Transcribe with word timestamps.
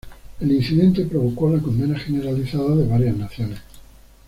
El 0.39 0.51
incidente 0.51 1.05
provocó 1.05 1.47
la 1.51 1.61
condena 1.61 1.95
generalizada 1.99 2.75
de 2.75 2.87
varias 2.87 3.15
naciones. 3.15 3.59